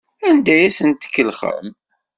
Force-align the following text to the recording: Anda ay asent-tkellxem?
Anda 0.27 0.51
ay 0.55 0.65
asent-tkellxem? 0.67 1.67